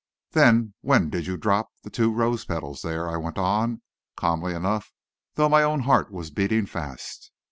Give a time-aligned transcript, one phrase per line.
[0.31, 3.83] "Then when did you drop the two rose petals there?" I went on,
[4.17, 4.91] calmly enough,
[5.35, 7.29] though my own heart was beating fast.